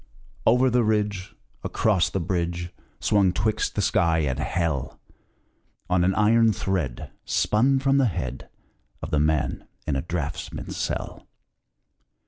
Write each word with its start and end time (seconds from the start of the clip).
Over 0.47 0.71
the 0.71 0.83
ridge, 0.83 1.35
Across 1.63 2.09
the 2.09 2.19
bridge, 2.19 2.71
Swung 2.99 3.31
twixt 3.31 3.75
the 3.75 3.83
sky 3.83 4.17
and 4.21 4.39
hell, 4.39 4.99
On 5.91 6.03
an 6.03 6.15
iron 6.15 6.51
thread 6.53 7.11
Spun 7.23 7.77
from 7.77 7.99
the 7.99 8.07
head 8.07 8.49
Of 9.03 9.11
the 9.11 9.19
man 9.19 9.67
in 9.85 9.95
a 9.95 10.01
draughtsman's 10.01 10.75
cell. 10.75 11.27